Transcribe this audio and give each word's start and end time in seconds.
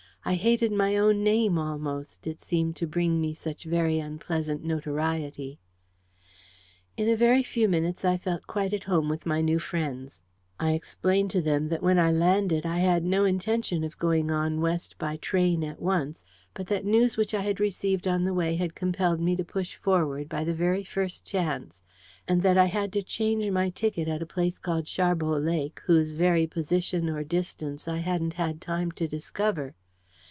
I 0.23 0.35
hated 0.35 0.71
my 0.71 0.97
own 0.97 1.23
name, 1.23 1.57
almost, 1.57 2.27
it 2.27 2.39
seemed 2.39 2.75
to 2.75 2.85
bring 2.85 3.19
me 3.19 3.33
such 3.33 3.63
very 3.63 3.97
unpleasant 3.97 4.63
notoriety. 4.63 5.57
In 6.95 7.09
a 7.09 7.17
very 7.17 7.41
few 7.41 7.67
minutes, 7.67 8.05
I 8.05 8.17
felt 8.17 8.45
quite 8.45 8.71
at 8.71 8.83
home 8.83 9.09
with 9.09 9.25
my 9.25 9.41
new 9.41 9.57
friends. 9.57 10.21
I 10.59 10.73
explained 10.73 11.31
to 11.31 11.41
them 11.41 11.69
that 11.69 11.81
when 11.81 11.97
I 11.97 12.11
landed 12.11 12.67
I 12.67 12.77
had 12.81 13.03
no 13.03 13.25
intention 13.25 13.83
of 13.83 13.97
going 13.97 14.29
on 14.29 14.61
West 14.61 14.95
by 14.99 15.17
train 15.17 15.63
at 15.63 15.81
once, 15.81 16.23
but 16.53 16.67
that 16.67 16.85
news 16.85 17.17
which 17.17 17.33
I 17.33 17.49
received 17.57 18.07
on 18.07 18.23
the 18.23 18.33
way 18.35 18.55
had 18.55 18.75
compelled 18.75 19.19
me 19.19 19.35
to 19.37 19.43
push 19.43 19.75
forward 19.75 20.29
by 20.29 20.43
the 20.43 20.53
very 20.53 20.83
first 20.83 21.25
chance; 21.25 21.81
and 22.27 22.43
that 22.43 22.59
I 22.59 22.65
had 22.65 22.93
to 22.93 23.01
change 23.01 23.49
my 23.49 23.71
ticket 23.71 24.07
at 24.07 24.21
a 24.21 24.27
place 24.27 24.59
called 24.59 24.85
Sharbot 24.87 25.43
Lake, 25.43 25.81
whose 25.87 26.13
very 26.13 26.45
position 26.45 27.09
or 27.09 27.23
distance 27.23 27.87
I 27.87 27.97
hadn't 27.97 28.33
had 28.33 28.61
time 28.61 28.91
to 28.91 29.07
discover. 29.07 29.73